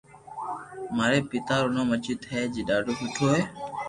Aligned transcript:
ماري 0.95 1.19
پيتا 1.29 1.55
رو 1.61 1.69
نوم 1.75 1.89
اجيت 1.95 2.21
ھي 2.29 2.41
جي 2.53 2.61
ڌاڌو 2.67 2.93
سٺو 2.99 3.25
ھي 3.33 3.41